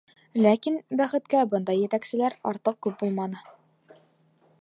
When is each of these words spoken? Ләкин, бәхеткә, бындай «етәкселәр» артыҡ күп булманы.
Ләкин, 0.43 0.77
бәхеткә, 1.01 1.43
бындай 1.51 1.79
«етәкселәр» 1.83 2.37
артыҡ 2.53 2.79
күп 2.87 2.97
булманы. 3.05 3.45